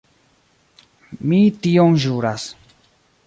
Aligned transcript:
Mi 1.33 1.41
tion 1.67 1.99
ĵuras. 2.05 2.49